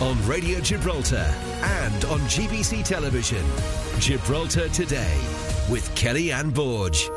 [0.00, 3.44] on Radio Gibraltar and on GBC Television.
[3.98, 5.18] Gibraltar Today
[5.70, 7.08] with Kelly Ann Borge.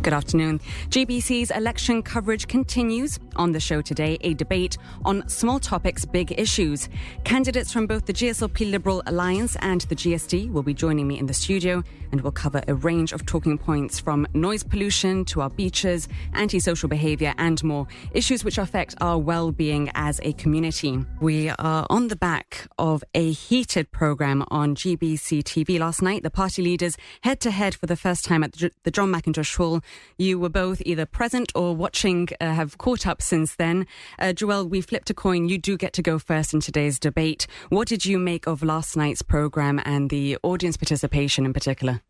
[0.00, 0.60] Good afternoon.
[0.90, 3.18] GBC's election coverage continues.
[3.34, 6.88] On the show today, a debate on small topics, big issues.
[7.24, 11.26] Candidates from both the GSLP Liberal Alliance and the GSD will be joining me in
[11.26, 11.82] the studio
[12.12, 16.88] and we'll cover a range of talking points from noise pollution to our beaches, antisocial
[16.88, 17.86] behaviour and more.
[18.12, 21.04] Issues which affect our well-being as a community.
[21.20, 26.22] We are on the back of a heated programme on GBC TV last night.
[26.22, 29.80] The party leaders head to head for the first time at the John Mackintosh Hall
[30.16, 33.86] you were both either present or watching, uh, have caught up since then.
[34.18, 35.48] Uh, Joelle, we flipped a coin.
[35.48, 37.46] You do get to go first in today's debate.
[37.68, 42.00] What did you make of last night's programme and the audience participation in particular?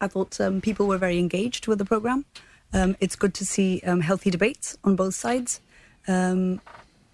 [0.00, 2.24] I thought um, people were very engaged with the programme.
[2.72, 5.60] Um, it's good to see um, healthy debates on both sides.
[6.08, 6.60] Um,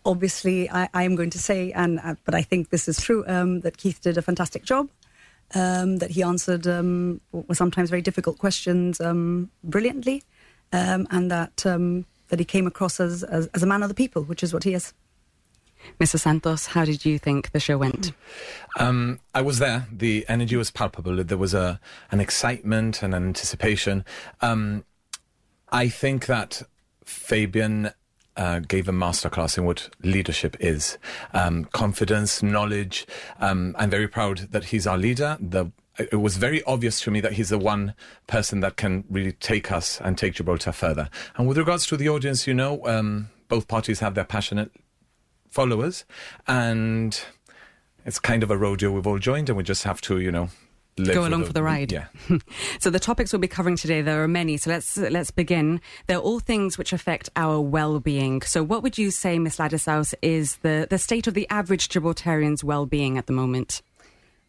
[0.05, 3.25] obviously, I, I, am going to say, and uh, but I think this is true,
[3.29, 4.89] um, that Keith did a fantastic job
[5.55, 10.23] um, that he answered um, were sometimes very difficult questions um, brilliantly,
[10.73, 13.95] um, and that um, that he came across as, as, as a man of the
[13.95, 14.93] people, which is what he is.
[15.99, 16.19] Mr.
[16.19, 18.13] Santos, how did you think the show went?
[18.79, 19.87] Um, I was there.
[19.91, 21.23] The energy was palpable.
[21.25, 24.05] There was a an excitement and an anticipation.
[24.41, 24.85] Um,
[25.73, 26.63] I think that
[27.05, 27.93] Fabian
[28.41, 30.97] uh, gave a masterclass in what leadership is
[31.35, 33.07] um, confidence, knowledge.
[33.39, 35.37] Um, I'm very proud that he's our leader.
[35.39, 37.93] The, it was very obvious to me that he's the one
[38.27, 41.11] person that can really take us and take Gibraltar further.
[41.37, 44.71] And with regards to the audience, you know, um, both parties have their passionate
[45.51, 46.07] followers,
[46.49, 47.21] and
[48.07, 50.49] it's kind of a rodeo we've all joined, and we just have to, you know,
[51.05, 51.93] go along the, for the ride.
[51.93, 52.07] Yeah.
[52.81, 54.57] so the topics we'll be covering today, there are many.
[54.57, 55.81] So let's let's begin.
[56.07, 58.43] They're all things which affect our well-being.
[58.43, 62.65] So what would you say, Miss Ladislaus, is the the state of the average Gibraltarian's
[62.65, 63.83] well-being at the moment?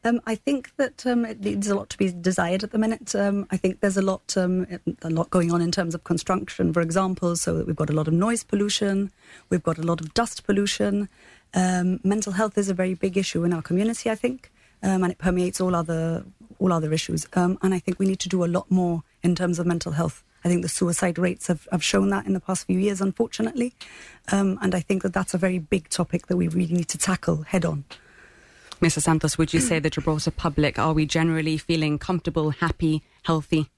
[0.03, 3.13] Um, I think that um, it needs a lot to be desired at the minute.
[3.13, 4.65] Um, I think there's a lot, um,
[5.03, 7.36] a lot going on in terms of construction, for example.
[7.36, 9.11] So that we've got a lot of noise pollution,
[9.49, 11.08] we've got a lot of dust pollution.
[11.53, 14.09] Um, mental health is a very big issue in our community.
[14.09, 14.51] I think
[14.83, 16.23] um, and it permeates all other
[16.59, 17.25] all other issues.
[17.33, 19.93] Um, and I think we need to do a lot more in terms of mental
[19.93, 20.23] health.
[20.43, 23.73] I think the suicide rates have, have shown that in the past few years, unfortunately.
[24.31, 26.97] Um, and I think that that's a very big topic that we really need to
[26.97, 27.83] tackle head on.
[28.80, 29.02] Mr.
[29.02, 33.70] Santos, would you say the Gibraltar public, are we generally feeling comfortable, happy, healthy?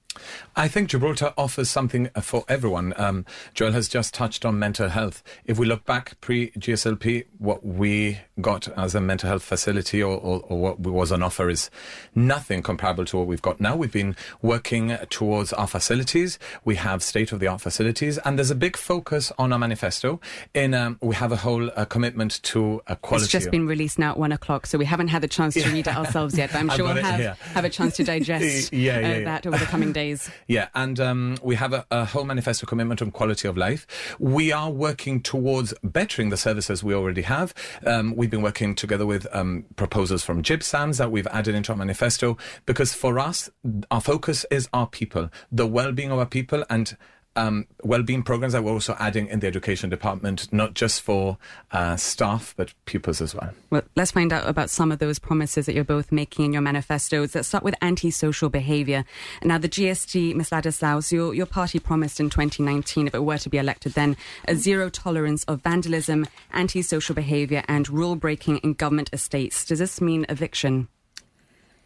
[0.56, 2.94] I think Gibraltar offers something for everyone.
[2.96, 5.22] Um, Joelle has just touched on mental health.
[5.44, 10.16] If we look back pre GSLP, what we got as a mental health facility or,
[10.16, 11.70] or, or, what was on offer is
[12.14, 13.76] nothing comparable to what we've got now.
[13.76, 16.38] We've been working towards our facilities.
[16.64, 20.20] We have state of the art facilities, and there's a big focus on our manifesto.
[20.54, 23.24] In um, we have a whole uh, commitment to a quality.
[23.24, 25.68] It's just been released now at one o'clock, so we haven't had the chance to
[25.70, 26.52] read it ourselves yet.
[26.52, 29.24] But I'm sure we'll have, have a chance to digest yeah, yeah, uh, yeah.
[29.24, 30.30] that over the coming days days.
[30.46, 33.86] Yeah, and um, we have a, a, whole manifesto commitment on quality of life.
[34.18, 37.54] We are working towards bettering the services we already have.
[37.86, 41.78] Um, we've been working together with um, proposals from GibSAMS that we've added into our
[41.78, 43.50] manifesto because for us,
[43.90, 46.96] our focus is our people, the well-being of our people, and
[47.36, 51.38] um, well-being programs that we're also adding in the education department, not just for
[51.72, 53.50] uh, staff but pupils as well.
[53.70, 56.62] Well, let's find out about some of those promises that you're both making in your
[56.62, 57.34] manifestos.
[57.34, 59.04] Let's start with anti-social behaviour.
[59.42, 60.50] Now, the GSD, Ms.
[60.50, 64.54] Ladislaus, your, your party promised in 2019, if it were to be elected then, a
[64.54, 69.64] zero tolerance of vandalism, anti-social behaviour and rule breaking in government estates.
[69.64, 70.88] Does this mean eviction?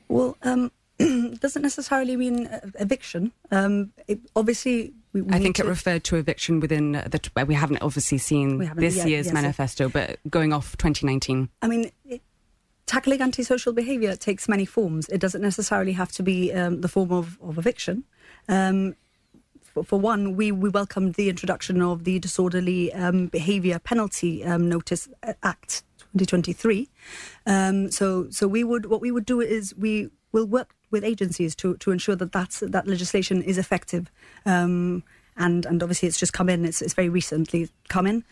[0.08, 2.48] Well, um, doesn't necessarily mean
[2.78, 3.32] eviction.
[3.50, 7.44] Um, it, obviously, we, we I think it referred to eviction within the.
[7.46, 11.48] We haven't obviously seen haven't, this yeah, year's yes, manifesto, but going off 2019.
[11.62, 11.90] I mean.
[12.04, 12.22] It,
[12.88, 15.08] tackling antisocial behaviour takes many forms.
[15.10, 18.04] It doesn't necessarily have to be um, the form of, of eviction.
[18.48, 18.96] Um,
[19.60, 24.68] for, for, one, we, we welcomed the introduction of the Disorderly um, Behaviour Penalty um,
[24.68, 25.82] Notice uh, Act
[26.14, 26.88] 2023.
[27.46, 31.54] Um, so, so we would what we would do is we will work with agencies
[31.56, 34.10] to, to ensure that that's, that legislation is effective.
[34.46, 35.02] Um,
[35.36, 38.24] and, and obviously it's just come in, it's, it's very recently come in.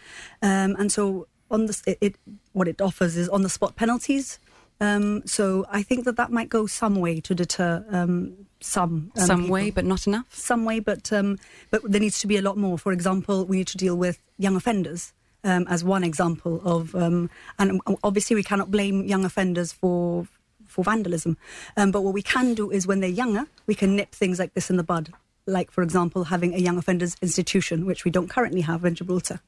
[0.42, 2.16] Um, and so on the, it, it,
[2.52, 4.38] what it offers is on the spot penalties.
[4.80, 9.26] Um, so I think that that might go some way to deter um, some um,
[9.26, 9.52] some people.
[9.54, 10.34] way, but not enough.
[10.34, 11.38] Some way, but um,
[11.70, 12.76] but there needs to be a lot more.
[12.76, 15.14] For example, we need to deal with young offenders
[15.44, 20.26] um, as one example of, um, and obviously we cannot blame young offenders for
[20.76, 21.38] for vandalism.
[21.76, 24.52] Um, but what we can do is when they're younger, we can nip things like
[24.52, 25.12] this in the bud.
[25.46, 29.40] Like, for example, having a young offenders institution, which we don't currently have in Gibraltar.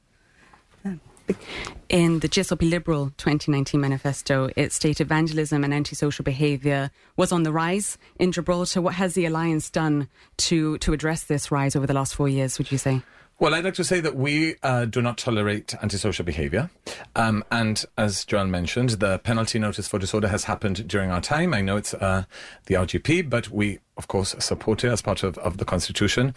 [1.89, 7.51] In the GSLP Liberal 2019 manifesto, it stated vandalism and antisocial behaviour was on the
[7.51, 8.81] rise in Gibraltar.
[8.81, 12.57] What has the Alliance done to, to address this rise over the last four years,
[12.57, 13.03] would you say?
[13.39, 16.69] Well, I'd like to say that we uh, do not tolerate antisocial behaviour.
[17.15, 21.53] Um, and as Joanne mentioned, the penalty notice for disorder has happened during our time.
[21.53, 22.25] I know it's uh,
[22.65, 26.35] the RGP, but we, of course, support it as part of, of the Constitution.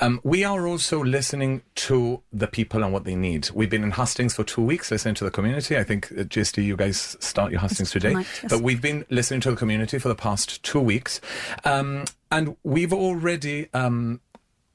[0.00, 3.48] Um, we are also listening to the people and what they need.
[3.54, 5.78] We've been in hustings for two weeks listening to the community.
[5.78, 8.10] I think, uh, GSD, you guys start your hustings today.
[8.10, 8.52] tonight, yes.
[8.52, 11.18] But we've been listening to the community for the past two weeks.
[11.64, 14.20] Um, and we've already um,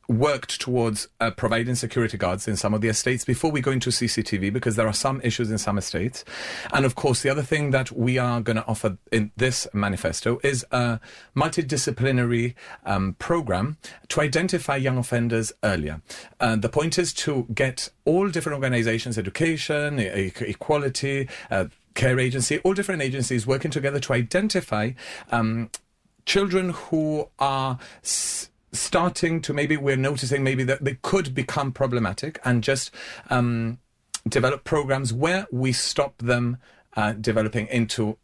[0.08, 3.90] worked towards uh, providing security guards in some of the estates before we go into
[3.90, 6.24] CCTV because there are some issues in some estates.
[6.72, 10.40] And of course, the other thing that we are going to offer in this manifesto
[10.44, 11.00] is a
[11.36, 12.54] multidisciplinary
[12.86, 13.78] um, program
[14.10, 16.02] to identify young offenders earlier.
[16.40, 21.66] Uh, the point is to get all different organizations, education, e- equality, uh,
[21.96, 24.92] care agency, all different agencies working together to identify
[25.32, 25.70] um,
[26.26, 28.50] children who are s-
[28.80, 32.92] starting to maybe we're noticing maybe that they could become problematic and just
[33.30, 33.80] um,
[34.28, 36.58] develop programs where we stop them
[36.96, 38.18] uh, developing into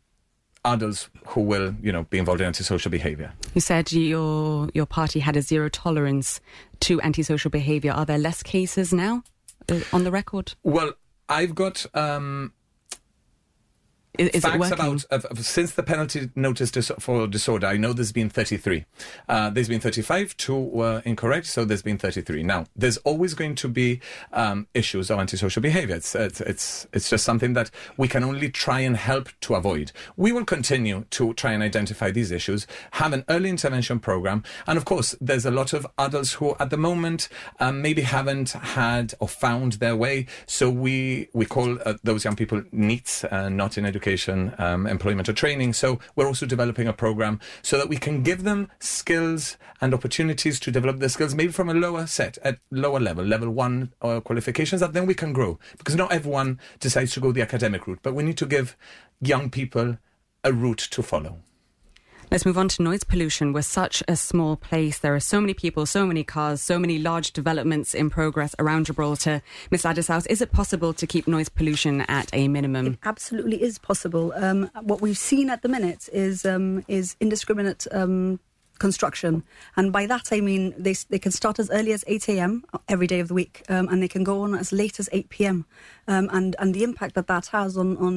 [0.66, 5.20] adults who will you know be involved in antisocial behavior You said your your party
[5.20, 6.40] had a zero tolerance
[6.82, 7.92] to antisocial behaviour.
[7.92, 9.24] Are there less cases now
[9.70, 10.54] uh, on the record?
[10.64, 10.94] well
[11.30, 12.54] i've got um,
[14.20, 17.66] Is, facts about of, of- since the penalty notice dis- for disorder.
[17.66, 18.86] I know there's been 33.
[19.28, 22.44] Uh, there's been 35, two were incorrect, so there's been 33.
[22.44, 24.02] Now, there's always going to be
[24.32, 25.96] um, issues of antisocial behavior.
[25.96, 29.92] It's, it's it's it's just something that we can only try and help to avoid.
[30.16, 34.78] We will continue to try and identify these issues, have an early intervention program, and
[34.78, 39.16] of course, there's a lot of adults who, at the moment, um, maybe haven't had
[39.20, 40.28] or found their way.
[40.46, 44.03] So we we call uh, those young people NEETs, uh, not in education,
[44.58, 45.74] um, employment or training.
[45.74, 50.60] So we're also developing a program so that we can give them skills and opportunities
[50.62, 54.20] to develop their skills, maybe from a lower set, at lower level, level one uh,
[54.20, 55.60] qualifications, that then we can grow.
[55.78, 58.78] Because not everyone decides to go the academic route, but we need to give
[59.20, 59.98] young people
[60.44, 61.40] a route to follow.
[62.34, 63.54] Let's move on to noise pollution.
[63.54, 64.98] We're such a small place.
[64.98, 68.88] There are so many people, so many cars, so many large developments in progress around
[68.88, 69.44] Gibraltar.
[69.70, 69.84] Ms.
[69.84, 72.98] Ladislaus, is it possible to keep noise pollution at a minimum?
[73.04, 74.34] absolutely is possible.
[74.36, 78.40] Um, what we've seen at the minute is um, is indiscriminate um,
[78.86, 79.34] construction,
[79.78, 82.52] and by that I mean they they can start as early as eight a.m.
[82.94, 85.30] every day of the week, um, and they can go on as late as eight
[85.36, 85.58] p.m.
[86.14, 88.14] Um, and and the impact that that has on on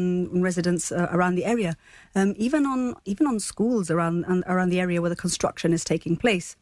[0.49, 1.73] residents uh, around the area,
[2.19, 5.85] um, even on even on schools around and around the area where the construction is
[5.85, 6.57] taking place.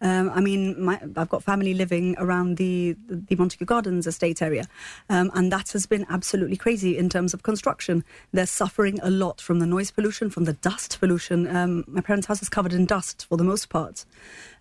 [0.00, 4.66] Um, I mean, my, I've got family living around the the Montague Gardens estate area,
[5.08, 8.04] um, and that has been absolutely crazy in terms of construction.
[8.32, 11.54] They're suffering a lot from the noise pollution, from the dust pollution.
[11.54, 14.04] Um, my parents' house is covered in dust for the most part,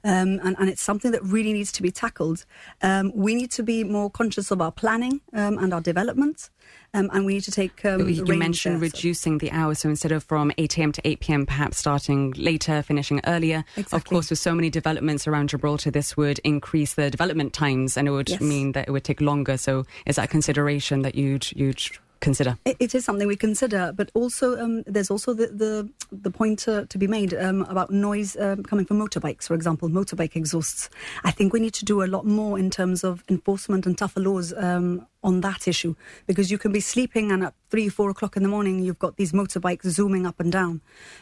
[0.07, 2.45] um, and, and it's something that really needs to be tackled.
[2.81, 6.49] Um, we need to be more conscious of our planning um, and our development,
[6.93, 7.83] um, and we need to take.
[7.85, 10.91] Um, you mentioned there, so- reducing the hours, so instead of from 8 a.m.
[10.93, 13.65] to 8 p.m., perhaps starting later, finishing earlier.
[13.75, 13.97] Exactly.
[13.97, 18.07] Of course, with so many developments around Gibraltar, this would increase the development times, and
[18.07, 18.41] it would Yes.
[18.41, 19.57] mean that it would take longer.
[19.57, 21.81] So, is that a consideration that you'd you'd
[22.19, 22.57] consider?
[22.65, 26.59] It, it is something we consider, but also um, there's also the the, the point
[26.59, 30.89] to, to be made um, about noise um, coming from motorbikes, for example, motorbike exhausts.
[31.23, 34.19] I think we need to do a lot more in terms of enforcement and tougher
[34.19, 35.93] laws um, on that issue,
[36.25, 39.17] because you can be sleeping and at three, four o'clock in the morning you've got
[39.17, 40.79] these motorbikes zooming up and down,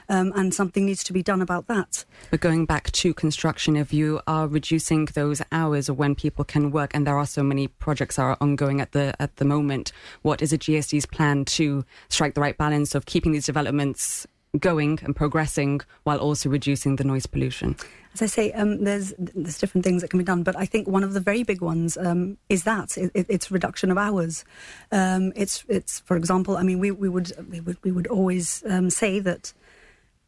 [0.09, 2.05] um, and something needs to be done about that.
[2.29, 6.91] But going back to construction, if you are reducing those hours when people can work,
[6.93, 10.53] and there are so many projects are ongoing at the at the moment, what is
[10.53, 15.81] a GSD's plan to strike the right balance of keeping these developments going and progressing
[16.03, 17.75] while also reducing the noise pollution?
[18.13, 20.87] As I say, um, there's there's different things that can be done, but I think
[20.87, 24.45] one of the very big ones um, is that it, it, it's reduction of hours.
[24.91, 28.63] Um, it's it's for example, I mean, we, we would we would we would always
[28.69, 29.53] um, say that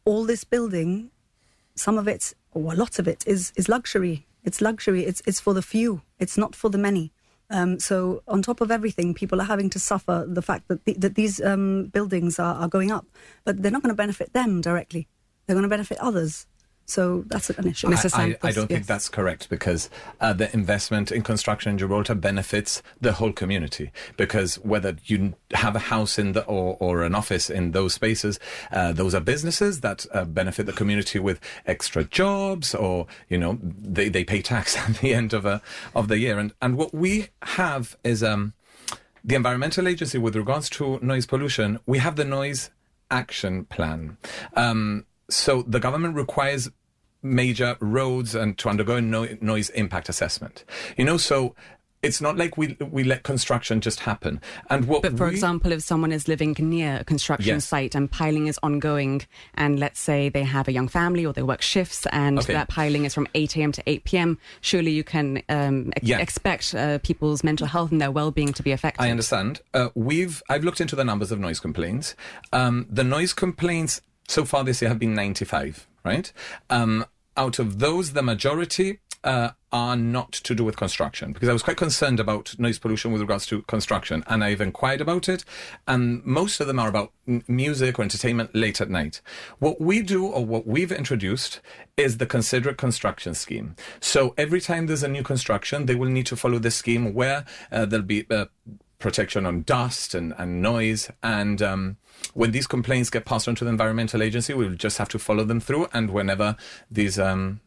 [0.04, 1.10] all this building,
[1.74, 4.26] some of it or a lot of it is is luxury.
[4.44, 5.04] It's luxury.
[5.06, 6.02] It's it's for the few.
[6.18, 7.12] It's not for the many.
[7.50, 10.92] Um, so on top of everything, people are having to suffer the fact that the,
[10.94, 13.06] that these um, buildings are, are going up,
[13.44, 15.08] but they're not going to benefit them directly.
[15.46, 16.46] They're going to benefit others.
[16.88, 17.88] So that's an issue.
[17.88, 18.18] Mr.
[18.18, 19.90] I, I, I don't think that's correct because
[20.22, 23.92] uh, the investment in construction in Gibraltar benefits the whole community.
[24.16, 28.40] Because whether you have a house in the or, or an office in those spaces,
[28.72, 33.58] uh, those are businesses that uh, benefit the community with extra jobs, or you know
[33.62, 35.60] they, they pay tax at the end of a
[35.94, 36.38] of the year.
[36.38, 38.54] And and what we have is um
[39.22, 42.70] the environmental agency, with regards to noise pollution, we have the noise
[43.10, 44.16] action plan.
[44.54, 46.70] Um, so the government requires
[47.22, 50.64] major roads and to undergo a no- noise impact assessment.
[50.96, 51.54] You know, so
[52.00, 54.40] it's not like we we let construction just happen.
[54.70, 57.64] And what But for we- example, if someone is living near a construction Yes.
[57.64, 59.22] site and piling is ongoing,
[59.54, 62.52] and let's say they have a young family or they work shifts and Okay.
[62.52, 63.72] that piling is from 8 a.m.
[63.72, 66.18] to 8 p.m., surely you can um, ex- Yeah.
[66.18, 69.02] expect uh, people's mental health and their well being to be affected.
[69.02, 69.60] I understand.
[69.74, 72.14] Uh, we've I've looked into the numbers of noise complaints.
[72.52, 75.87] Um, the noise complaints so far this year have been 95.
[76.04, 76.32] Right.
[76.70, 77.04] Um,
[77.36, 81.62] out of those, the majority uh, are not to do with construction because I was
[81.62, 85.44] quite concerned about noise pollution with regards to construction, and I've inquired about it,
[85.86, 89.20] and most of them are about m- music or entertainment late at night.
[89.58, 91.60] What we do or what we've introduced
[91.96, 93.76] is the considerate construction scheme.
[94.00, 97.44] So every time there's a new construction, they will need to follow this scheme where
[97.72, 98.46] uh, there'll be uh,
[98.98, 101.10] protection on dust and, and noise.
[101.22, 101.96] And um,
[102.34, 105.44] when these complaints get passed on to the environmental agency, we'll just have to follow
[105.44, 105.88] them through.
[105.92, 106.56] And whenever
[106.90, 107.60] these um,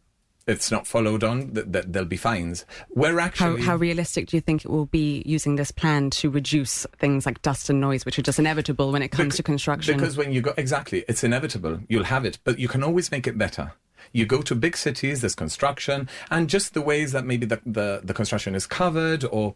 [0.48, 2.66] it's not followed on, th- th- there'll be fines.
[2.90, 6.86] We're actually how realistic do you think it will be using this plan to reduce
[6.98, 9.98] things like dust and noise, which are just inevitable when it comes Bec- to construction?
[9.98, 11.80] Because when you go, exactly, it's inevitable.
[11.88, 13.74] You'll have it, but you can always make it better.
[14.14, 18.02] You go to big cities, there's construction, and just the ways that maybe the, the,
[18.04, 19.54] the construction is covered, or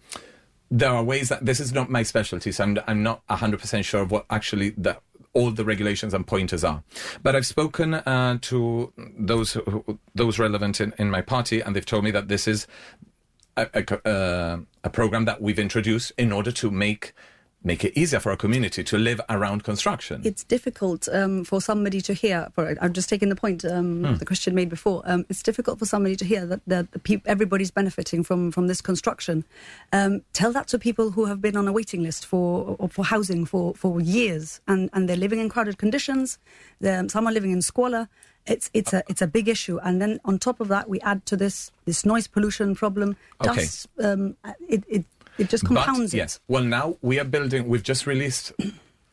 [0.75, 4.01] there are ways that this is not my specialty, so I'm, I'm not 100% sure
[4.01, 4.97] of what actually the,
[5.33, 6.83] all the regulations and pointers are.
[7.23, 11.85] But I've spoken uh, to those who, those relevant in, in my party, and they've
[11.85, 12.67] told me that this is
[13.55, 17.13] a, a, uh, a program that we've introduced in order to make
[17.65, 20.21] make it easier for our community to live around construction.
[20.23, 22.47] it's difficult um, for somebody to hear.
[22.53, 24.15] For I'm just taking the point um, Hmm.
[24.21, 25.01] the Christian made before.
[25.05, 28.67] Um, it's difficult for somebody to hear that, that the peop everybody's benefiting from from
[28.67, 29.43] this construction.
[29.91, 33.03] Um, tell that to people who have been on a waiting list for or for
[33.05, 36.37] housing for for years, and and they're living in crowded conditions.
[36.81, 38.07] They're, some are living in squalor.
[38.45, 41.25] It's it's a it's a big issue, and then on top of that, we add
[41.25, 43.15] to this this noise pollution problem.
[43.41, 43.55] Okay.
[43.55, 43.87] Dust.
[43.97, 44.35] Um,
[44.69, 45.05] it it
[45.37, 46.17] it just compounds but, it.
[46.17, 46.39] Yes.
[46.47, 47.67] Well, now we are building.
[47.67, 48.53] We've just released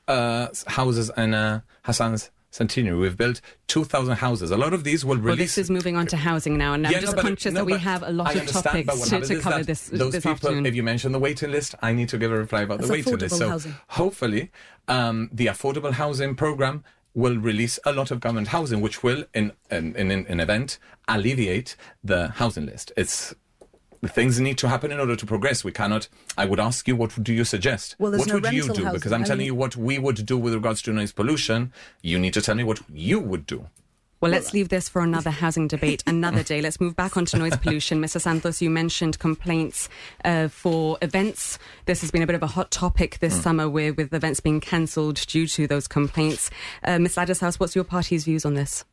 [0.09, 2.99] uh, houses in uh, Hassan's centenary.
[2.99, 4.51] We've built two thousand houses.
[4.51, 5.55] A lot of these will well, release.
[5.55, 7.65] this is moving on to housing now, and I'm Yeah, just no, conscious no, that
[7.65, 10.67] we have a lot I of topics to, to cover this, those this people, afternoon.
[10.67, 13.17] If you mention the waiting list, I need to give a reply about the waiting
[13.17, 13.39] list.
[13.39, 13.75] So housing.
[13.89, 14.51] hopefully,
[14.87, 19.53] um, the affordable housing program will release a lot of government housing, which will, in
[19.71, 22.93] in in in an event, alleviate the housing list.
[22.97, 23.35] It's
[24.07, 25.65] things need to happen in order to progress.
[25.65, 26.09] We cannot.
[26.37, 27.97] I would ask you, what do you suggest?
[27.99, 28.85] Well, what no would you do?
[28.85, 28.93] housing.
[28.93, 31.73] Because I'm I telling mean- you what we would do with regards to noise pollution.
[32.03, 33.67] You need to tell me what you would do.
[34.21, 36.63] Well, let's leave this for another housing debate another day.
[36.63, 38.01] Let's move back onto noise pollution.
[38.01, 38.21] Mr.
[38.21, 39.89] Santos, you mentioned complaints
[40.25, 41.59] uh, for events.
[41.87, 44.61] This has been a bit of a hot topic this summer with, with events being
[44.61, 46.51] cancelled due to those complaints.
[46.85, 47.17] Uh, Ms.
[47.17, 48.85] Ladislaus, what's your party's views on this?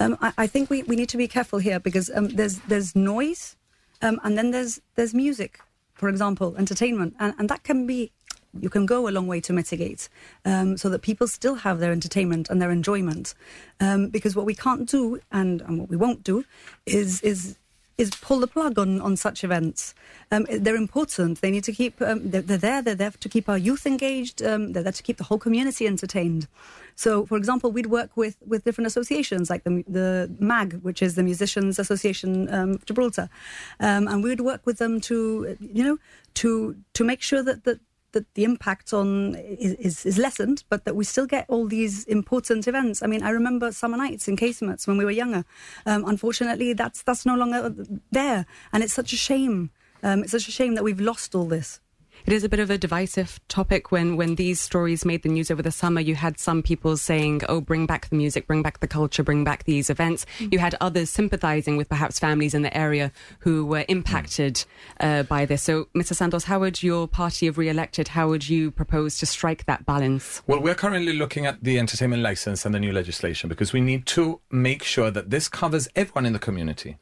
[0.00, 2.96] Um, I, I think we, we need to be careful here because um, there's there's
[2.96, 3.56] noise,
[4.02, 5.60] um, and then there's there's music,
[5.94, 8.12] for example, entertainment, and, and that can be
[8.58, 10.08] you can go a long way to mitigate,
[10.44, 13.34] um, so that people still have their entertainment and their enjoyment.
[13.80, 16.44] Um, because what we can't do and, and what we won't do
[16.86, 17.58] is is
[17.98, 19.92] is pull the plug on, on such events.
[20.30, 21.40] Um, they're important.
[21.40, 22.00] They need to keep.
[22.00, 22.80] Um, they're, they're there.
[22.80, 24.40] They're there to keep our youth engaged.
[24.40, 26.46] Um, they're there to keep the whole community entertained.
[26.94, 31.16] So, for example, we'd work with, with different associations like the the MAG, which is
[31.16, 33.28] the Musicians Association um, of Gibraltar,
[33.80, 35.98] um, and we'd work with them to you know
[36.34, 37.80] to to make sure that that
[38.12, 42.66] that the impact on is, is, lessened, but that we still get all these important
[42.66, 43.02] events.
[43.02, 45.44] I mean, I remember summer nights in casemates when we were younger.
[45.86, 47.74] Um, unfortunately, that's that's no longer
[48.10, 49.70] there, and it's such a shame.
[50.02, 51.80] Um, it's such a shame that we've lost all this.
[52.28, 53.90] It is a bit of a divisive topic.
[53.90, 57.40] When when these stories made the news over the summer, you had some people saying,
[57.48, 60.74] "Oh, bring back the music, bring back the culture, bring back these events." You had
[60.78, 64.62] others sympathising with perhaps families in the area who were impacted
[65.00, 65.62] uh, by this.
[65.62, 66.14] So, Mr.
[66.14, 70.42] Santos, how would your party, if re-elected, how would you propose to strike that balance?
[70.46, 74.04] Well, we're currently looking at the entertainment license and the new legislation because we need
[74.04, 76.98] to make sure that this covers everyone in the community.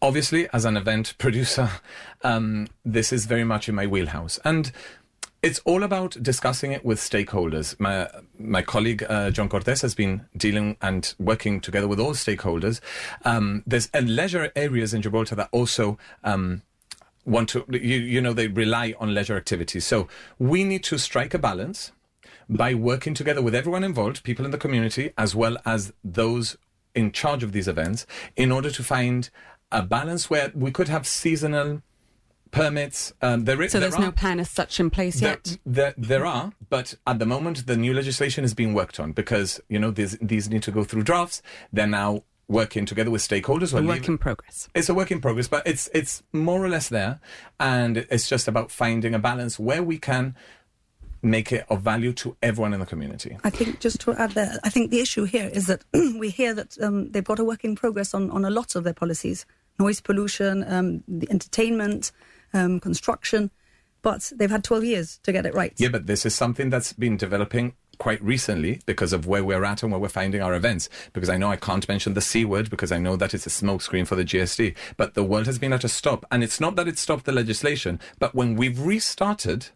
[0.00, 1.68] Obviously, as an event producer,
[2.22, 4.38] um, this is very much in my wheelhouse.
[4.44, 4.72] And
[5.42, 7.78] it's all about discussing it with stakeholders.
[7.80, 8.08] My
[8.38, 12.80] my colleague uh, John Cortes has been dealing and working together with all stakeholders.
[13.24, 16.62] Um, there's leisure areas in Gibraltar that also um,
[17.24, 19.86] want to, you, you know, they rely on leisure activities.
[19.86, 20.08] So
[20.38, 21.92] we need to strike a balance
[22.48, 26.56] by working together with everyone involved, people in the community, as well as those
[26.94, 28.06] in charge of these events,
[28.36, 29.30] in order to find
[29.70, 31.82] a balance where we could have seasonal
[32.50, 33.12] permits.
[33.22, 35.58] Um, there, is, So there's there no plan as such in place there, yet.
[35.64, 39.60] there, there are, but at the moment, the new legislation is being worked on because
[39.68, 41.42] you know these these need to go through drafts.
[41.72, 43.72] They're now working together with stakeholders.
[43.72, 44.68] A We're work leaving- in progress.
[44.74, 47.20] it's a work in progress, but it's it's more or less there,
[47.58, 50.34] and it's just about finding a balance where we can
[51.22, 53.36] make it of value to everyone in the community.
[53.44, 56.54] I think just to add there, I think the issue here is that we hear
[56.54, 59.44] that um, they've got a work in progress on, on a lot of their policies
[59.78, 62.12] noise pollution, um, the entertainment,
[62.52, 63.50] um, construction,
[64.02, 65.72] but they've had 12 years to get it right.
[65.76, 69.82] Yeah, but this is something that's been developing quite recently because of where we're at
[69.82, 70.88] and where we're finding our events.
[71.12, 73.50] Because I know I can't mention the C word because I know that it's a
[73.50, 74.74] smokescreen for the GSD.
[74.96, 76.24] But the world has been at a stop.
[76.32, 79.68] And it's not that it stopped the legislation, but when we've restarted,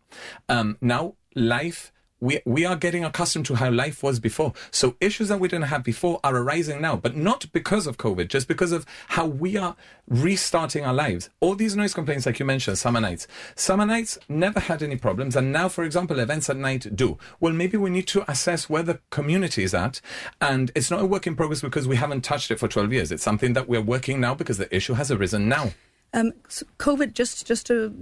[0.48, 1.92] um, now life.
[2.24, 4.54] We, we are getting accustomed to how life was before.
[4.70, 8.28] So issues that we didn't have before are arising now, but not because of COVID,
[8.28, 9.76] just because of how we are
[10.08, 11.28] restarting our lives.
[11.40, 13.26] All these noise complaints, like you mentioned, summer nights.
[13.56, 15.36] Summer nights never had any problems.
[15.36, 17.18] And now, for example, events at night do.
[17.40, 20.00] Well, maybe we need to assess where the community is at.
[20.40, 23.12] And it's not a work in progress because we haven't touched it for 12 years.
[23.12, 25.72] It's something that we're working now because the issue has arisen now.
[26.14, 27.92] Um, so COVID, just just to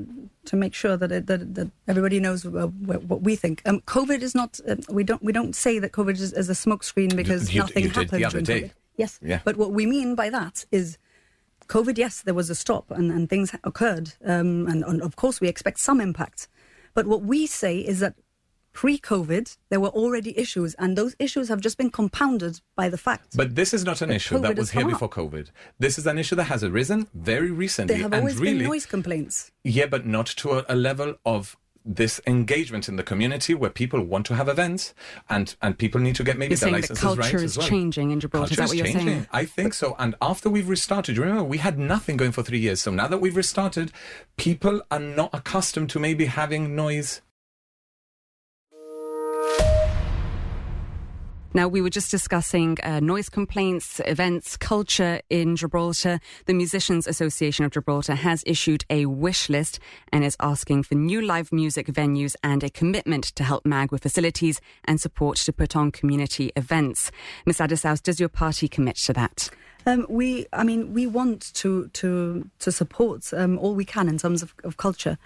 [0.44, 2.50] to make sure that it, that, that everybody knows uh,
[2.88, 3.62] what, what we think.
[3.64, 4.60] Um, COVID is not.
[4.68, 7.84] Uh, we don't we don't say that COVID is, is a smokescreen because You- nothing
[7.84, 8.64] you happened during.
[8.64, 8.70] COVID.
[8.96, 9.40] Yes, Yeah.
[9.44, 10.98] but what we mean by that is.
[11.68, 14.12] COVID, yes, there was a stop and, and things occurred.
[14.26, 16.48] Um, and, and of course, we expect some impact.
[16.92, 18.14] But what we say is that
[18.72, 22.98] pre COVID, there were already issues, and those issues have just been compounded by the
[22.98, 25.14] fact But this is not an But issue that was here before up.
[25.14, 25.50] COVID.
[25.78, 27.94] This is an issue that has arisen very recently.
[27.94, 29.52] there have and always really, been noise complaints.
[29.64, 34.00] Yeah, but not to a, a level of this engagement in the community where people
[34.04, 34.94] want to have events
[35.28, 37.42] and, and people need to get maybe You're their saying that licenses right culture as
[37.42, 37.66] is well.
[37.66, 38.52] changing in Gibraltar.
[38.52, 39.06] Is that what you're changing.
[39.06, 39.26] saying?
[39.32, 39.96] I think so.
[39.98, 42.80] And after we've restarted, remember, we had nothing going for three years.
[42.80, 43.90] So now that we've restarted,
[44.36, 47.20] people are not accustomed to maybe having noise
[51.54, 56.18] Now, we were just discussing uh, noise complaints, events, culture in Gibraltar.
[56.46, 59.78] The Musicians Association of Gibraltar has issued a wish list
[60.10, 64.02] and is asking for new live music venues and a commitment to help MAG with
[64.02, 67.10] facilities and support to put on community events.
[67.44, 67.58] Ms.
[67.58, 69.50] Ladislaus, does your party commit to that?
[69.86, 74.18] Um, we, I mean, we want to to to support um, all we can in
[74.18, 75.18] terms of, of culture.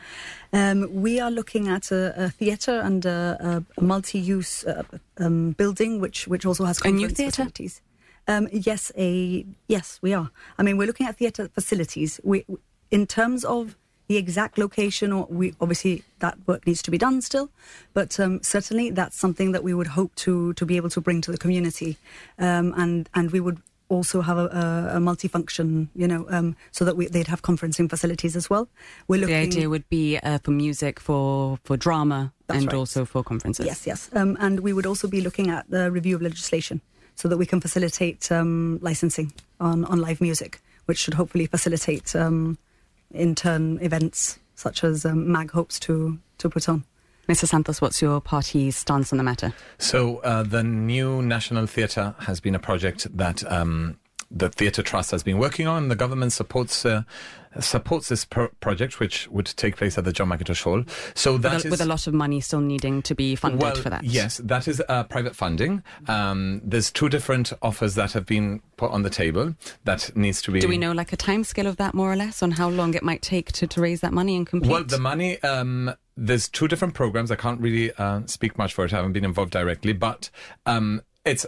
[0.52, 4.82] Um, we are looking at a, a theatre and a, a, multi-use uh,
[5.18, 7.30] um, building, which which also has A new conference theatre?
[7.32, 7.80] facilities.
[8.28, 10.30] Um, yes, a yes, we are.
[10.58, 12.20] I mean, we're looking at theatre facilities.
[12.24, 12.44] We,
[12.90, 13.76] in terms of
[14.08, 17.50] the exact location, or we obviously that work needs to be done still,
[17.92, 21.20] but um, certainly that's something that we would hope to to be able to bring
[21.22, 21.98] to the community,
[22.38, 26.84] um, and and we would also have a, a, a multifunction, you know, um, so
[26.84, 28.68] that we, they'd have conferencing facilities as well.
[29.08, 32.74] We're looking, The idea would be uh, for music, for, for drama, and right.
[32.74, 33.66] also for conferences.
[33.66, 34.10] Yes, yes.
[34.12, 36.80] Um, and we would also be looking at the review of legislation
[37.14, 42.14] so that we can facilitate um, licensing on, on live music, which should hopefully facilitate
[42.14, 42.58] um,
[43.10, 46.84] in turn events such as um, MAG hopes to, to put on.
[47.28, 47.46] Mr.
[47.46, 49.52] Santos, what's your party's stance on the matter?
[49.78, 53.98] So uh, the new National Theatre has been a project that um,
[54.30, 55.88] the Theatre Trust has been working on.
[55.88, 57.02] The government supports uh,
[57.60, 60.84] supports this pro- project, which would take place at the John Mackintosh Hall.
[61.14, 63.62] So that With a, is with a lot of money still needing to be funded
[63.62, 64.04] well, for that.
[64.04, 65.82] Yes, that is uh, private funding.
[66.08, 70.50] Um, there's two different offers that have been put on the table that needs to
[70.50, 70.60] be.
[70.60, 73.02] Do we know like a timescale of that more or less on how long it
[73.02, 74.70] might take to, to raise that money and complete?
[74.70, 77.30] Well, the money, um, there's two different programs.
[77.30, 78.92] I can't really uh, speak much for it.
[78.92, 80.30] I haven't been involved directly, but
[80.64, 81.44] um, it's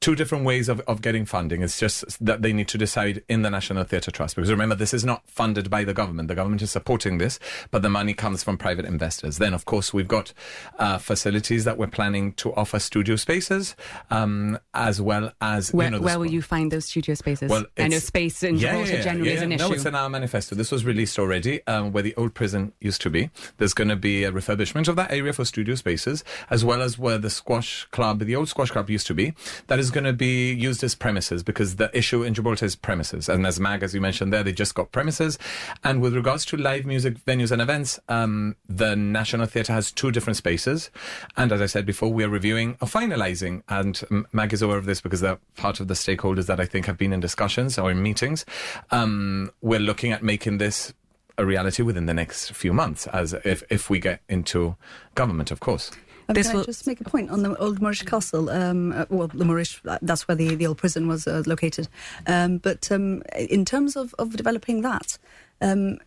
[0.00, 1.62] two different ways of, of getting funding.
[1.62, 4.36] It's just that they need to decide in the National Theatre Trust.
[4.36, 6.28] Because remember, this is not funded by the government.
[6.28, 7.38] The government is supporting this,
[7.70, 9.38] but the money comes from private investors.
[9.38, 10.32] Then, of course, we've got
[10.78, 13.74] uh, facilities that we're planning to offer studio spaces,
[14.10, 17.50] um, as well as where you know, where will you find those studio spaces?
[17.50, 19.68] well, I know space in Gibraltar generally is an issue.
[19.68, 20.54] No, it's in our manifesto.
[20.54, 23.30] This was released already, um, where the old prison used to be.
[23.58, 26.98] There's going to be a refurbishment of that area for studio spaces, as well as
[26.98, 29.34] where the squash club, the old squash club used to be.
[29.66, 33.28] That is going to be used as premises because the issue in Gibraltar is premises.
[33.28, 35.38] And as MAG, as you mentioned there, they just got premises.
[35.84, 40.10] And with regards to live music venues and events, um, the National Theatre has two
[40.10, 40.90] different spaces.
[41.36, 44.86] And as I said before, we are reviewing or finalising, and MAG is aware of
[44.86, 47.90] this because they're part of the stakeholders that I think have been in discussions or
[47.90, 48.44] in meetings.
[48.90, 50.92] Um, we're looking at making this
[51.38, 54.76] a reality within the next few months, as if, if we get into
[55.14, 55.90] government, of course.
[56.28, 58.50] This can will- I just make a point on the old Moorish castle?
[58.50, 61.88] Um, uh, well, the Moorish, uh, that's where the, the old prison was uh, located.
[62.26, 65.18] Um, but um, in terms of, of developing that,
[65.60, 65.98] um,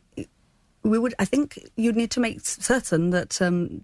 [0.84, 1.14] we would.
[1.20, 3.42] I think you'd need to make certain that.
[3.42, 3.84] Um,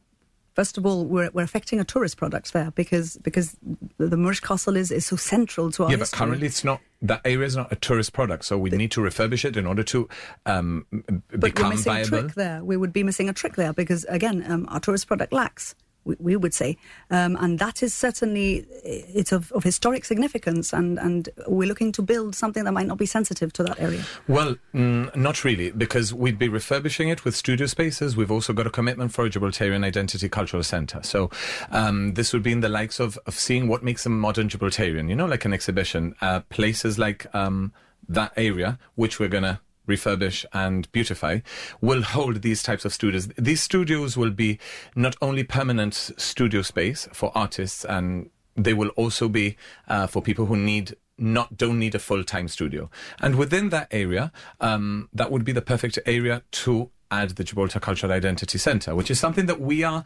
[0.56, 3.58] First of all, we're, we're affecting a tourist product there because because
[3.98, 6.80] the, the Moorish Castle is, is so central to our yeah, but currently it's not.
[7.02, 9.84] That area is not a tourist product, so we need to refurbish it in order
[9.84, 10.08] to
[10.46, 12.64] um, m- but we're become missing a trick there.
[12.64, 15.76] We would be missing a trick there because again, um, our tourist product lacks.
[16.06, 16.78] We, we would say,
[17.10, 22.02] um, and that is certainly it's of, of historic significance, and, and we're looking to
[22.02, 24.04] build something that might not be sensitive to that area.
[24.28, 28.16] Well, mm, not really, because we'd be refurbishing it with studio spaces.
[28.16, 31.02] We've also got a commitment for a Gibraltarian Identity Cultural Centre.
[31.04, 31.30] So
[31.72, 35.10] um, this would be in the likes of, of seeing what makes a modern Gibraltarian,
[35.10, 36.16] you know, like an exhibition.
[36.22, 37.74] Uh, places like um,
[38.08, 41.40] that area, which we're going to refurbish and beautify
[41.82, 43.28] will hold these types of studios.
[43.38, 44.60] These studios will be
[44.96, 50.46] not only permanent studio space for artists and they will also be uh, for people
[50.46, 52.90] who need not don't need a full-time studio.
[53.22, 57.80] And within that area um, that would be the perfect area to add the gibraltar
[57.80, 60.04] cultural identity center which is something that we are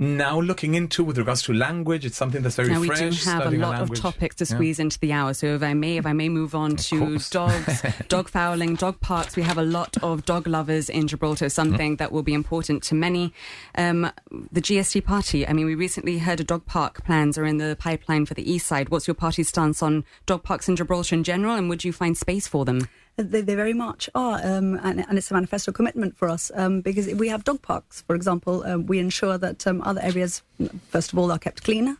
[0.00, 3.46] now looking into with regards to language it's something that's very Now we do have
[3.46, 4.54] a lot of topics to Yeah.
[4.56, 5.34] squeeze into the hour.
[5.34, 7.28] So if I may, if I may move on to course.
[7.28, 9.36] dogs, dog fouling, dog parks.
[9.36, 11.50] We have a lot of dog lovers in Gibraltar.
[11.50, 13.34] Something that will be important to many.
[13.74, 14.10] Um,
[14.50, 15.46] the GSD party.
[15.46, 18.50] I mean, we recently heard a dog park plans are in the pipeline for the
[18.50, 18.88] east side.
[18.88, 22.16] What's your party's stance on dog parks in Gibraltar in general, and would you find
[22.16, 22.88] space for them?
[23.22, 26.80] They, they very much are, um, and, and it's a manifesto commitment for us um,
[26.80, 28.64] because we have dog parks, for example.
[28.64, 30.42] Um, we ensure that um, other areas,
[30.88, 31.96] first of all, are kept cleaner,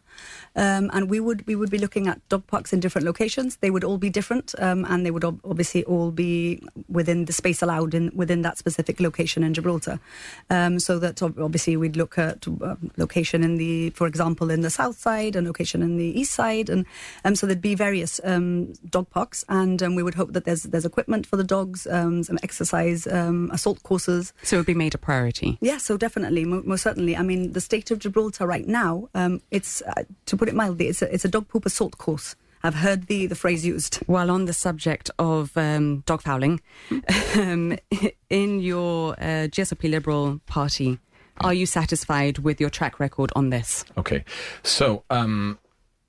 [0.57, 3.57] um, and we would we would be looking at dog parks in different locations.
[3.57, 7.33] They would all be different, um, and they would ob- obviously all be within the
[7.33, 10.01] space allowed in within that specific location in Gibraltar.
[10.49, 14.63] Um, so that ob- obviously we'd look at um, location in the, for example, in
[14.63, 16.87] the south side, and location in the east side, and
[17.25, 20.65] um, so there'd be various um, dog parks, and um, we would hope that there's
[20.65, 24.33] there's equipment for the dogs, um, some exercise, um, assault courses.
[24.43, 25.59] So it would be made a priority.
[25.61, 27.17] Yeah, so definitely, mo- most certainly.
[27.17, 30.89] I mean, the state of Gibraltar right now, um, it's uh, to put it mildly,
[30.89, 32.35] it's a, it's a dog poop assault course.
[32.63, 33.97] I've heard the, the phrase used.
[34.07, 36.63] While on the subject of um, dog fouling,
[37.37, 37.77] um,
[38.31, 40.99] in your uh, GSLP Liberal Party,
[41.43, 43.85] are you satisfied with your track record on this?
[43.99, 44.25] Okay.
[44.63, 45.59] So, um,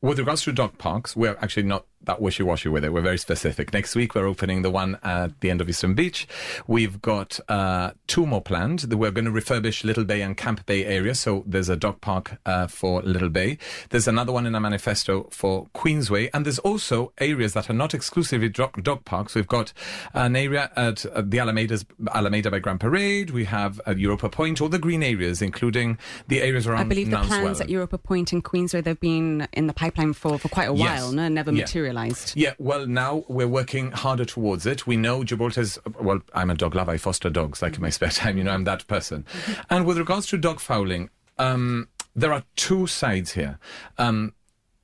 [0.01, 2.91] with regards to dog parks, we're actually not that wishy-washy with it.
[2.93, 3.73] We're very specific.
[3.73, 6.27] Next week, we're opening the one at the end of Eastern Beach.
[6.67, 8.85] We've got uh, two more planned.
[8.91, 11.15] We're going to refurbish Little Bay and Camp Bay area.
[11.15, 13.57] So there's a dog park uh, for Little Bay.
[13.89, 16.29] There's another one in a manifesto for Queensway.
[16.33, 19.35] And there's also areas that are not exclusively dog, dog parks.
[19.35, 19.73] We've got
[20.13, 23.29] an area at uh, the Alameda's, Alameda by Grand Parade.
[23.31, 27.07] We have at Europa Point, all the green areas, including the areas around I believe
[27.11, 30.49] the Nance plans at Europa Point and Queensway, they've been in the pipeline for, for
[30.49, 31.01] quite a Yes.
[31.01, 31.27] while, no?
[31.27, 31.65] never Yeah.
[31.91, 32.33] Materialised.
[32.35, 34.87] Yeah, well, now we're working harder towards it.
[34.87, 36.91] We know Gibraltar's, well, I'm a dog lover.
[36.91, 38.37] I foster dogs like in my spare time.
[38.37, 39.25] You know, I'm that person.
[39.69, 43.59] And with regards to dog fouling, um, there are two sides here.
[43.97, 44.33] Um,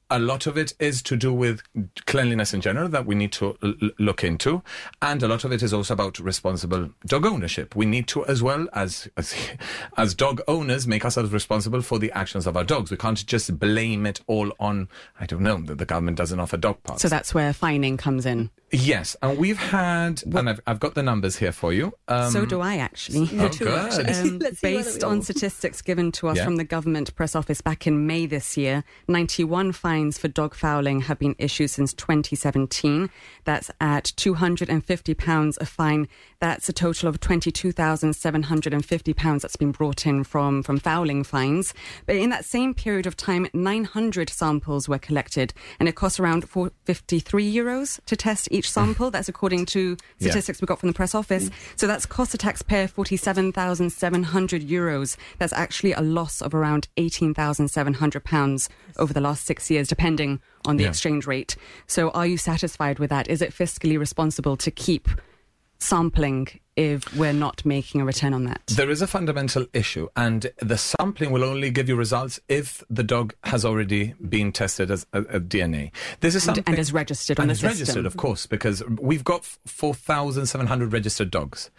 [0.09, 1.61] a lot of it is to do with
[2.05, 4.61] cleanliness in general that we need to l- look into,
[5.01, 7.75] and a lot of it is also about responsible dog ownership.
[7.75, 9.35] We need to, as well as as,
[9.97, 12.91] as dog owners, make ourselves responsible for the actions of our dogs.
[12.91, 14.87] We can't just blame it all on
[15.19, 17.01] I don't know that the government doesn't offer dog parks.
[17.01, 18.49] So that's where fining comes in.
[18.69, 21.93] Yes, and we've had, and I've, I've got the numbers here for you.
[22.09, 23.29] Um, so do I, actually.
[23.39, 23.73] Oh, too, good.
[23.73, 24.13] actually.
[24.29, 26.43] Um, Let's see whether based on statistics given to us Yeah.
[26.43, 31.01] from the government press office back in May this year, 91 fines for dog fouling
[31.01, 33.09] have been issued since 2017.
[33.45, 36.07] That's at £250 a fine.
[36.39, 41.73] That's a total of £22,750 that's been brought in from, from fouling fines.
[42.05, 46.47] But in that same period of time, 900 samples were collected, and it costs around
[46.47, 49.09] 4, 53 euros to test each sample.
[49.09, 50.29] That's according to Yeah.
[50.29, 51.49] statistics we got from the press office.
[51.49, 51.53] Mm.
[51.75, 55.17] So that's cost the taxpayer 47,700 euros.
[55.39, 60.77] That's actually a loss of around 18,700 pounds over the last six years, depending on
[60.77, 60.89] the Yeah.
[60.89, 61.55] exchange rate.
[61.87, 63.27] So are you satisfied with that?
[63.27, 65.09] Is it fiscally responsible to keep
[65.79, 68.61] sampling if we're not making a return on that?
[68.67, 73.03] There is a fundamental issue, and the sampling will only give you results if the
[73.03, 75.91] dog has already been tested as a, a DNA.
[76.19, 77.77] This is And- and is registered on and the is system.
[77.77, 81.71] registered, of course, because we've got four thousand seven hundred registered dogs.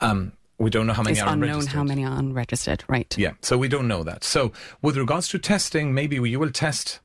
[0.00, 1.74] Um, we don't know how many It's are unknown unregistered.
[1.74, 3.12] how many are unregistered, right?
[3.18, 4.22] Yeah, so we don't know that.
[4.22, 7.00] So with regards to testing, maybe you will test.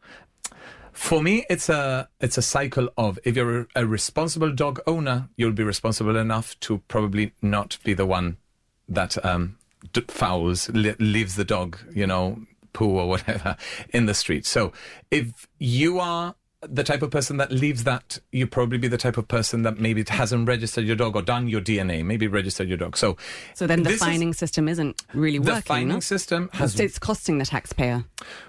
[0.99, 5.53] For me, it's a it's a cycle of if you're a, responsible dog owner, you'll
[5.53, 8.35] be responsible enough to probably not be the one
[8.89, 9.57] that um,
[10.09, 12.41] fouls, li- leaves the dog, you know,
[12.73, 13.55] poo or whatever
[13.91, 14.45] in the street.
[14.45, 14.73] So
[15.09, 16.35] if you are
[16.67, 18.19] the type of person that leaves that.
[18.33, 21.47] You probably be the type of person that maybe hasn't registered your dog or done
[21.47, 22.97] your DNA, maybe registered your dog.
[22.97, 23.15] So,
[23.53, 25.61] So then the this is- system isn't really the working.
[25.61, 25.99] fining no?
[26.01, 28.03] system has It's- it's costing the taxpayer.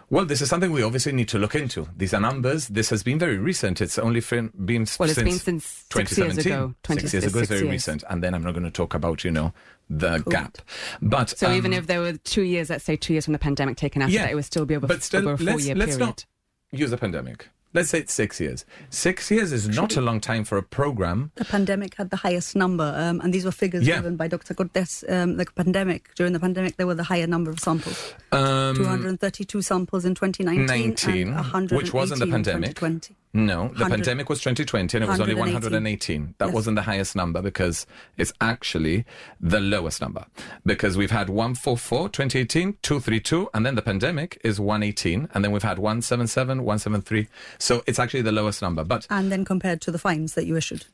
[0.08, 1.88] well, this is something we obviously need to look into.
[1.96, 2.66] These are numbers.
[2.66, 3.80] This has been very recent.
[3.80, 4.74] It's only been Well,
[5.08, 6.52] it's since been since six years 2017.
[6.52, 6.74] ago.
[6.82, 7.70] 20 six years ago is very years.
[7.72, 8.02] recent.
[8.10, 9.52] And then I'm not going to talk about, you know,
[9.88, 10.58] the gap.
[11.00, 13.38] But So even um, if there were two years, let's say two years from the
[13.38, 15.60] pandemic taken after yeah, that, it would still be over, but still, over a let's,
[15.62, 16.06] four-year let's period.
[16.06, 16.26] not
[16.72, 17.48] use the pandemic.
[17.72, 18.64] Let's say it's six years.
[18.90, 21.30] Six years is not a long time for a program.
[21.36, 23.96] The pandemic had the highest number, um, and these were figures Yeah.
[23.96, 24.54] given by Dr.
[24.54, 25.04] Cortes.
[25.08, 29.62] Um, the pandemic during the pandemic, there were the higher number of samples: Um, 232
[29.62, 32.76] samples in 2019, 19, and which wasn't the pandemic.
[32.76, 33.16] 2020.
[33.32, 35.72] No, the pandemic was 2020 and it was only 118.
[35.72, 36.34] 118.
[36.38, 36.54] That Yes.
[36.54, 39.04] wasn't the highest number because it's actually
[39.40, 40.26] the lowest number.
[40.66, 45.62] Because we've had 144, 2018, 232, and then the pandemic is 118, and then we've
[45.62, 47.28] had 177, 173.
[47.58, 48.82] So it's actually the lowest number.
[48.84, 50.86] But And then compared to the fines that you issued,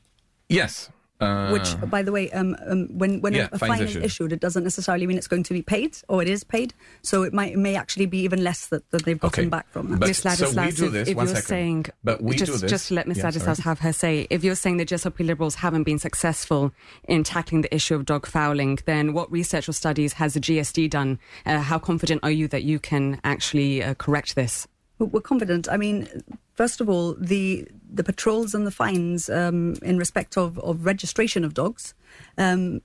[0.49, 0.89] yes.
[1.19, 4.31] Uh, which, by the way, um, um, when when Yeah, a, a fine is issued,
[4.31, 6.75] it doesn't necessarily mean it's going to be paid, or it is paid.
[7.01, 9.49] So it might it may actually be even less that, that they've gotten Okay.
[9.49, 9.99] back from that.
[9.99, 11.47] But- Miss so we do if- this- if, one you're second.
[11.47, 13.63] saying, But we just, do this- just let Miss Yeah, Ladislaus sorry.
[13.63, 14.27] have her say.
[14.29, 16.71] If you're saying the GSLP Liberals haven't been successful
[17.07, 20.87] in tackling the issue of dog fouling, then what research or studies has the GSD
[20.87, 21.17] done?
[21.47, 24.67] Uh, how confident are you that you can actually uh, correct this?
[24.99, 25.67] We're confident.
[25.69, 26.07] I mean,
[26.53, 31.43] first of all, the the patrols and the fines um, in respect of, of registration
[31.43, 31.93] of dogs.
[32.37, 32.81] Um,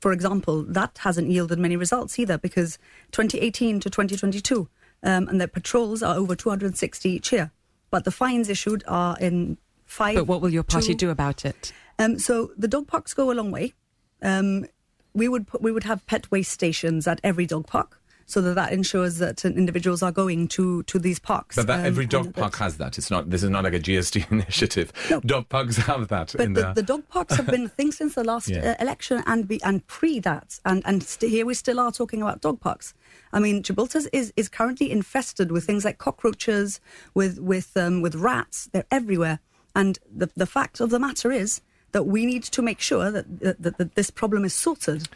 [0.00, 2.78] for example, that hasn't yielded many results either because
[3.12, 4.68] 2018 to 2022,
[5.02, 7.50] um, and the patrols are over 260 each year,
[7.90, 10.16] but the fines issued are in five.
[10.16, 11.72] But what will your party two- do about it?
[11.98, 13.72] Um, so the dog parks go a long way.
[14.20, 14.66] Um,
[15.14, 18.54] we would put, we would have pet waste stations at every dog park, so that
[18.54, 21.56] that ensures that individuals are going to to these parks.
[21.56, 22.96] but that um, every dog park has that.
[22.98, 23.30] It's not.
[23.30, 24.92] This is not like a GSD initiative.
[25.10, 25.20] No.
[25.20, 26.32] Dog parks have that.
[26.36, 28.72] But in the, the, the dog parks have been a thing since the last Yeah.
[28.78, 32.22] uh, election and be, and pre that, and and st- here we still are talking
[32.22, 32.94] about dog parks.
[33.32, 36.80] I mean, Gibraltar is is currently infested with things like cockroaches,
[37.14, 38.68] with with um, with rats.
[38.72, 39.40] They're everywhere,
[39.74, 41.60] and the the fact of the matter is
[41.92, 45.08] that we need to make sure that, that, that this problem is sorted.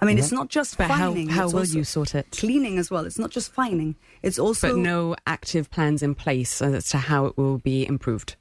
[0.00, 1.28] I mean, it's not just But how, fining.
[1.28, 2.30] how it's will you sort it?
[2.32, 3.04] Cleaning as well.
[3.06, 3.96] It's not just fining.
[4.22, 8.36] It's also But no active plans in place as to how it will be improved.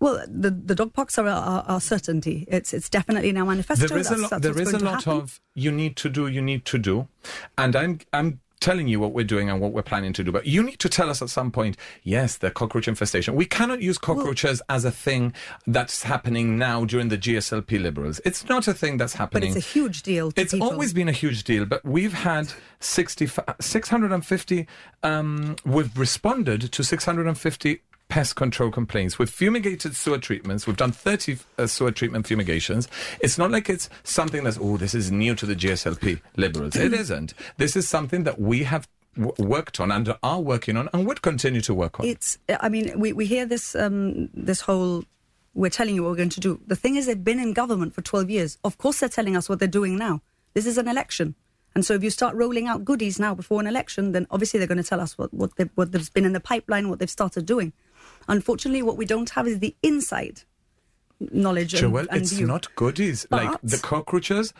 [0.00, 2.44] Well, the the dog parks are are certainty.
[2.48, 3.86] It's it's definitely in our manifesto.
[3.86, 4.30] there is a lot.
[4.30, 5.12] that's There is a lot happen.
[5.22, 6.26] of you need to do.
[6.26, 7.06] You need to do,
[7.56, 10.32] and I'm I'm telling you what we're doing and what we're planning to do.
[10.32, 11.76] But you need to tell us at some point.
[12.02, 13.34] Yes, the cockroach infestation.
[13.34, 15.34] We cannot use cockroaches as a thing
[15.66, 18.20] that's happening now during the GSLP liberals.
[18.24, 19.52] It's not a thing that's happening.
[19.52, 20.32] But it's a huge deal.
[20.32, 20.70] To It's people.
[20.70, 23.28] always been a huge deal, but we've had 60,
[23.60, 24.66] 650,
[25.02, 27.80] um, we've responded to 650
[28.12, 29.18] pest control complaints.
[29.18, 30.66] We've fumigated sewer treatments.
[30.66, 32.86] We've done 30 uh, sewer treatment fumigations.
[33.20, 36.76] It's not like it's something that's, oh, this is new to the GSLP liberals.
[36.76, 37.32] it isn't.
[37.56, 41.62] This is something that we have worked on and are working on and would continue
[41.62, 42.04] to work on.
[42.04, 42.36] It's.
[42.60, 45.04] I mean, we, we hear this um, this whole.
[45.54, 46.60] We're telling you what we're going to do.
[46.66, 48.58] The thing is, they've been in government for 12 years.
[48.62, 50.20] Of course, they're telling us what they're doing now.
[50.52, 51.34] This is an election.
[51.74, 54.66] And so, if you start rolling out goodies now before an election, then obviously they're
[54.66, 57.46] going to tell us what what, what there's been in the pipeline, what they've started
[57.46, 57.72] doing.
[58.28, 60.42] Unfortunately, what we don't have is the inside
[61.20, 62.46] knowledge and, Joelle, and it's view.
[62.46, 63.26] not goodies.
[63.30, 64.52] like the cockroaches.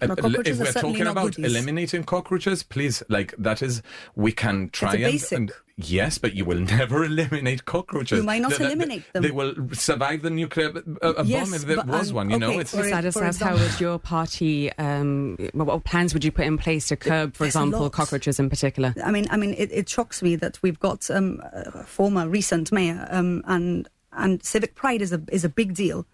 [0.00, 1.52] No, uh, cockroaches if we're talking about goodies.
[1.52, 3.82] eliminating cockroaches, please, like that is,
[4.14, 5.38] we can try and, basic.
[5.38, 8.18] and yes, but you will never eliminate cockroaches.
[8.18, 9.22] You might not They- they- eliminate them.
[9.22, 12.30] They will survive the nuclear uh, Yes, bomb if there but, was um, one.
[12.30, 12.86] You know, okay, it's for Ms.
[12.86, 16.58] it- Ladislaus, how example- would your party, um, what, what plans would you put in
[16.58, 18.94] place to curb, for There's example, cockroaches in particular?
[19.02, 22.70] I mean, I mean, it, it shocks me that we've got um, a former recent
[22.72, 26.04] mayor, um, and and civic pride is a is a big deal,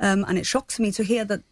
[0.00, 1.42] um, and it shocks me to hear that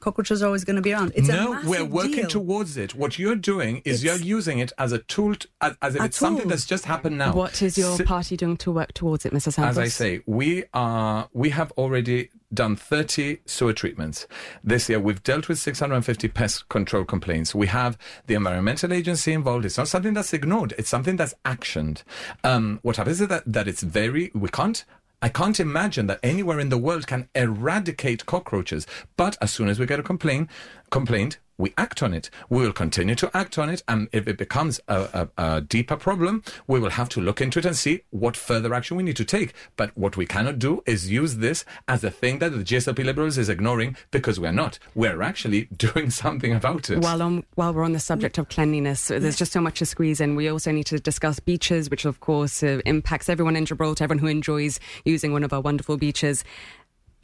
[0.00, 1.12] cockroaches are always going to be around.
[1.14, 2.28] It's no, massive we're working deal.
[2.28, 2.94] towards it.
[2.94, 6.00] What you're doing is It's- you're using it as a tool, t- as, as if
[6.02, 7.32] A it's something that's just happened now.
[7.34, 9.52] What is your Si- party doing to work towards it, Mr.
[9.52, 9.70] Santos?
[9.72, 14.28] As I say, we are we have already done 30 sewer treatments
[14.62, 15.00] this year.
[15.00, 17.52] We've dealt with 650 pest control complaints.
[17.54, 19.64] We have the environmental agency involved.
[19.64, 20.72] It's not something that's ignored.
[20.78, 22.02] It's something that's actioned.
[22.44, 24.84] Um, what happens is that that it's very we can't.
[25.24, 28.86] I can't imagine that anywhere in the world can eradicate cockroaches.
[29.16, 30.50] But as soon as we get a complaint,
[30.90, 32.30] complaint, we act on it.
[32.48, 35.96] We will continue to act on it, and if it becomes a, a, a, deeper
[35.96, 39.16] problem, we will have to look into it and see what further action we need
[39.16, 39.54] to take.
[39.76, 43.38] But what we cannot do is use this as a thing that the GSLP Liberals
[43.38, 44.78] is ignoring because we're not.
[44.94, 46.98] We're actually doing something about it.
[46.98, 50.20] While on, while we're on the subject of cleanliness, there's just so much to squeeze
[50.20, 50.36] in.
[50.36, 54.20] We also need to discuss beaches, which of course uh, impacts everyone in Gibraltar, everyone
[54.20, 56.44] who enjoys using one of our wonderful beaches.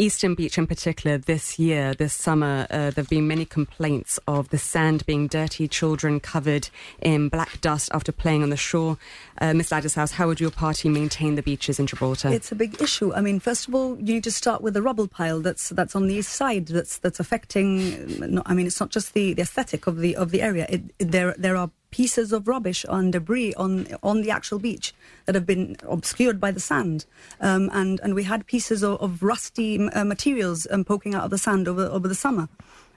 [0.00, 4.48] Eastern Beach in particular, this year, this summer, uh, there have been many complaints of
[4.48, 6.70] the sand being dirty, children covered
[7.02, 8.96] in black dust after playing on the shore.
[9.42, 9.70] Uh, Ms.
[9.70, 12.30] Ladislaus, how would your party maintain the beaches in Gibraltar?
[12.30, 13.12] It's a big issue.
[13.12, 15.94] I mean, first of all, you need to start with the rubble pile that's that's
[15.94, 16.68] on the east side.
[16.68, 18.42] That's that's affecting.
[18.46, 20.64] I mean, it's not just the, the aesthetic of the of the area.
[20.70, 24.94] It, there there are pieces of rubbish and debris on on the actual beach
[25.26, 27.04] that have been obscured by the sand,
[27.40, 31.30] um, and and we had pieces of, of rusty uh, materials um, poking out of
[31.30, 32.48] the sand over over the summer.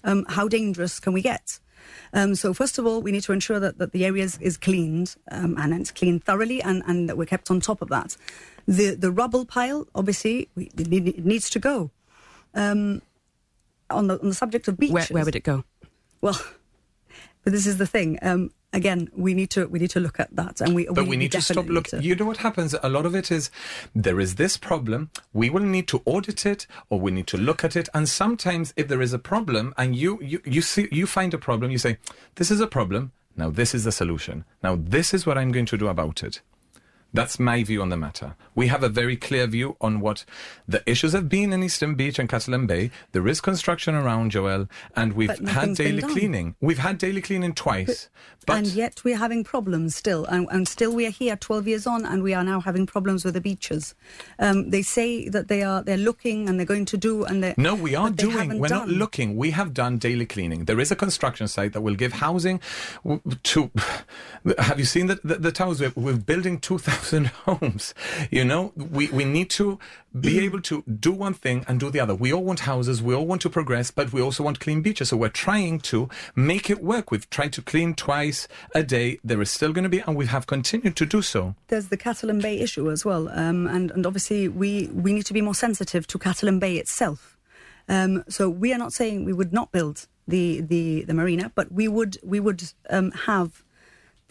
[0.04, 1.60] Um, how dangerous can we get?
[2.14, 5.16] Um, so first of all, we need to ensure that, that the area is, cleaned
[5.32, 8.16] um, and it's cleaned thoroughly, and, and that we're kept on top of that.
[8.68, 11.92] The the rubble pile, obviously, we, it needs to go.
[12.54, 13.02] Um,
[13.90, 15.64] on the on the subject of beaches, where, where would it go?
[16.22, 16.40] Well,
[17.44, 18.20] but this is the thing.
[18.22, 20.86] Um, again, we need to we need to look at that, and we.
[20.86, 22.02] But we, we need to stop looking.
[22.02, 22.76] You know what happens?
[22.84, 23.50] A lot of it is
[23.96, 25.10] there is this problem.
[25.32, 27.88] We will need to audit it, or we need to look at it.
[27.94, 31.38] And sometimes, if there is a problem, and you you you see you find a
[31.38, 31.98] problem, you say,
[32.36, 33.12] "This is a problem.
[33.36, 34.46] Now this is the solution.
[34.62, 36.42] Now this is what I'm going to do about it."
[37.14, 38.36] That's my view on the matter.
[38.56, 40.26] We have a very clear view on what
[40.68, 42.90] the issues have been in Eastern Beach and Catalan Bay.
[43.12, 46.56] There is construction around Joel, and we've had daily cleaning.
[46.60, 48.10] We've had daily cleaning twice.
[48.40, 50.26] But, but and yet we're having problems still.
[50.26, 53.24] And, and, still we are here 12 years on, and we are now having problems
[53.24, 53.94] with the beaches.
[54.40, 57.54] Um, they say that they are they're looking and they're going to do, and they
[57.58, 58.58] No, we are doing.
[58.58, 58.88] We're done.
[58.88, 59.38] not looking.
[59.38, 60.66] We have done daily cleaning.
[60.66, 62.60] There is a construction site that will give housing
[63.44, 63.72] to.
[64.58, 65.80] Have you seen the, the, the towers?
[65.80, 67.94] We're, we're building 2,000 thousand homes.
[68.32, 69.80] You know, we, we need to
[70.20, 72.16] be able to do one thing and do the other.
[72.16, 75.10] We all want houses, we all want to progress, but we also want clean beaches.
[75.10, 77.12] So we're trying to make it work.
[77.12, 79.20] We've tried to clean twice a day.
[79.24, 81.56] There is still going to be, and we have continued to do so.
[81.68, 85.34] There's the Catalan Bay issue as well, um, and and obviously we we need to
[85.34, 87.38] be more sensitive to Catalan Bay itself.
[87.90, 91.72] Um, so we are not saying we would not build the the the marina, but
[91.72, 93.63] we would we would um, have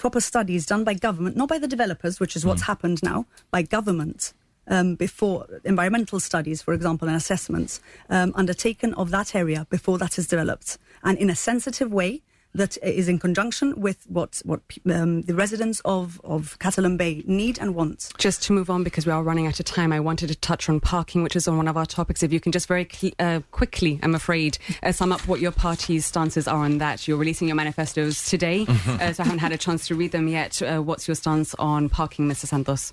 [0.03, 2.67] proper studies done by government, not by the developers, which is what's mm.
[2.67, 4.33] happened now, by government.
[4.67, 10.19] Um, before environmental studies, for example, and assessments um, undertaken of that area before that
[10.19, 12.23] is developed, and in a sensitive way
[12.55, 14.61] that is in conjunction with what what
[14.91, 18.13] um, the residents of of Catalan Bay need and want.
[18.19, 20.69] Just to move on because we are running out of time, I wanted to touch
[20.69, 22.23] on parking, which is on one of our topics.
[22.23, 25.53] If you can just very cl- uh, quickly, I'm afraid, uh, sum up what your
[25.53, 27.09] party's stances are on that.
[27.09, 30.29] You're releasing your manifestos today, uh, so I haven't had a chance to read them
[30.29, 30.61] yet.
[30.61, 32.47] Uh, what's your stance on parking, Mr.
[32.47, 32.91] Santos?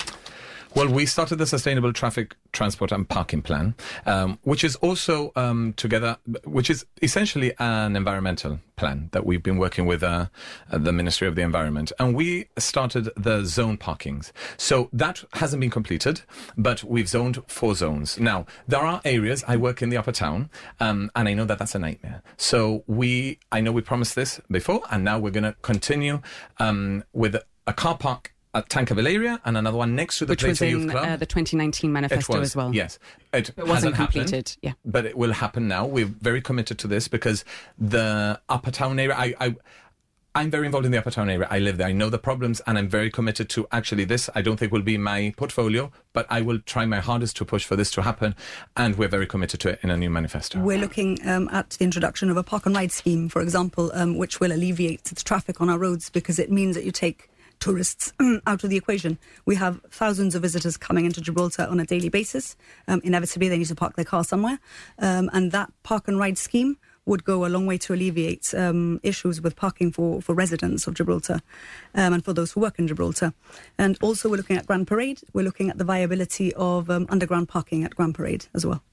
[0.75, 3.73] Well, we started the Sustainable Traffic Transport and Parking Plan,
[4.05, 9.57] um, which is also um, together, which is essentially an environmental plan that we've been
[9.57, 10.27] working with uh,
[10.71, 11.91] the Ministry of the Environment.
[11.97, 14.31] And we started the zone parkings.
[14.57, 16.21] So that hasn't been completed,
[16.55, 18.19] but we've zoned four zones.
[18.19, 21.57] Now, there are areas, I work in the upper town, um, and I know that
[21.57, 22.21] that's a nightmare.
[22.37, 26.21] So we, I know we promised this before, and now we're going to continue
[26.59, 30.43] um, with a car park at Tankaville area and another one next to the Which
[30.43, 31.07] was in, Youth Club.
[31.07, 32.73] Uh, the 2019 manifesto was, as well.
[32.73, 32.97] Yes.
[33.31, 34.73] It, it wasn't completed, happened, yeah.
[34.85, 35.85] But it will happen now.
[35.85, 37.45] We're very committed to this because
[37.77, 39.55] the upper town area, I, I
[40.35, 41.47] I'm very involved in the upper town area.
[41.49, 41.87] I live there.
[41.87, 44.29] I know the problems and I'm very committed to actually this.
[44.35, 47.65] I don't think will be my portfolio, but I will try my hardest to push
[47.65, 48.35] for this to happen.
[48.77, 50.59] And we're very committed to it in a new manifesto.
[50.59, 54.17] We're looking um, at the introduction of a park and ride scheme, for example, um,
[54.17, 57.29] which will alleviate the traffic on our roads because it means that you take
[57.59, 58.13] tourists
[58.47, 59.17] out of the equation.
[59.45, 62.55] We have thousands of visitors coming into Gibraltar on a daily basis.
[62.87, 64.59] Um, inevitably, they need to park their car somewhere.
[64.97, 68.99] Um, and that park and ride scheme would go a long way to alleviate um,
[69.03, 71.41] issues with parking for, for residents of Gibraltar
[71.95, 73.33] um, and for those who work in Gibraltar.
[73.77, 75.21] And also, we're looking at Grand Parade.
[75.33, 78.83] We're looking at the viability of um, underground parking at Grand Parade as well.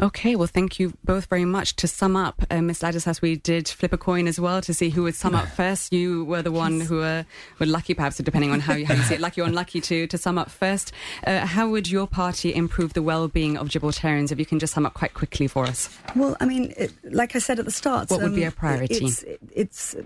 [0.00, 1.76] Okay, well, thank you both very much.
[1.76, 4.90] To sum up, uh, Miss Ladislaus, we did flip a coin as well to see
[4.90, 5.92] who would sum up first.
[5.92, 7.24] You were the one who were,
[7.58, 10.06] were lucky, perhaps, depending on how you, how you see it, lucky or unlucky to,
[10.06, 10.92] to sum up first.
[11.26, 14.84] Uh, how would your party improve the well-being of Gibraltarians, if you can just sum
[14.84, 15.88] up quite quickly for us?
[16.14, 18.10] Well, I mean, it, like I said at the start...
[18.10, 19.06] What um, would be um, a priority?
[19.06, 19.96] It's, it's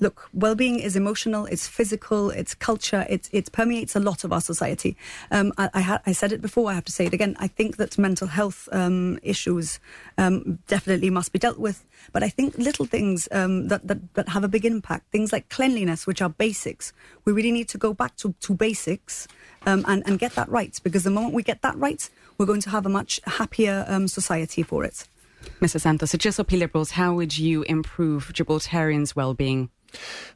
[0.00, 4.40] look, well-being is emotional, it's physical, it's culture, it, it permeates a lot of our
[4.40, 4.96] society.
[5.30, 7.36] Um, I, I, ha- I, said it before, I have to say it again.
[7.38, 9.78] I think that mental health um, issues
[10.18, 14.28] um, definitely must be dealt with, but I think little things um, that, that, that
[14.30, 16.92] have a big impact, things like cleanliness, which are basics,
[17.24, 19.28] we really need to go back to, to basics
[19.66, 22.62] um, and, and get that right, because the moment we get that right, we're going
[22.62, 25.06] to have a much happier um, society for it.
[25.60, 25.80] Mr.
[25.80, 29.70] Santos, so just GSLP Liberals, how would you improve Gibraltarians' well-being?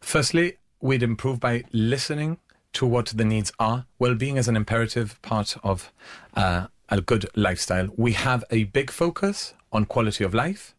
[0.01, 2.39] Firstly, we'd improve by listening
[2.75, 3.87] to what the needs are.
[3.99, 5.93] Well-being is an imperative part of
[6.35, 7.89] uh, a good lifestyle.
[7.97, 10.75] We have a big focus on quality of life,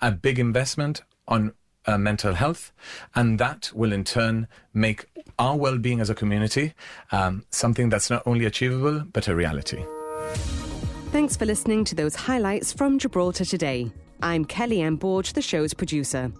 [0.00, 1.52] a big investment on
[1.86, 2.72] uh, mental health,
[3.14, 5.06] and that will in turn make
[5.38, 6.74] our well-being as a community
[7.10, 9.84] um, something that's not only achievable but a reality.
[11.10, 13.90] Thanks for listening to those highlights from Gibraltar today.
[14.22, 16.32] I'm Kelly-Anne Borge, the show's producer.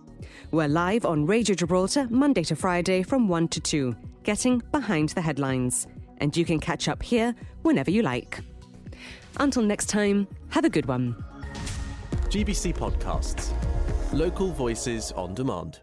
[0.50, 5.20] We're live on Radio Gibraltar Monday to Friday from 1 to 2, getting behind the
[5.20, 5.86] headlines.
[6.18, 8.40] And you can catch up here whenever you like.
[9.38, 11.24] Until next time, have a good one.
[12.28, 13.52] GBC Podcasts.
[14.12, 15.80] Local voices on demand.